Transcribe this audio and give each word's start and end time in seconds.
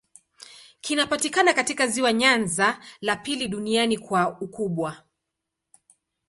Kinapatikana 0.81 1.53
katika 1.53 1.87
ziwa 1.87 2.13
Nyanza, 2.13 2.79
la 3.01 3.15
pili 3.15 3.47
duniani 3.47 3.97
kwa 3.97 4.37
ukubwa. 4.41 5.03